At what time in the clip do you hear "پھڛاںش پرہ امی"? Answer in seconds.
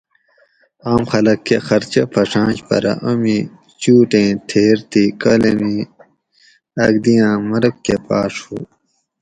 2.13-3.37